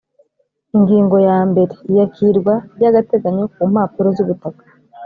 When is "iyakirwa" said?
1.89-2.53